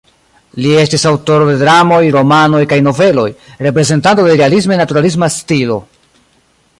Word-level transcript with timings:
Li 0.63 0.69
estis 0.83 1.03
aŭtoro 1.09 1.49
de 1.49 1.57
dramoj, 1.59 1.99
romanoj 2.15 2.63
kaj 2.73 2.79
noveloj, 2.87 3.27
reprezentanto 3.67 4.27
de 4.29 4.39
realisme-naturalisma 4.43 5.33
stilo. 5.37 5.81